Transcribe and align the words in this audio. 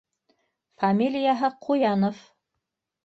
Фамилияһы 0.83 1.51
Ҡуянов. 1.67 2.25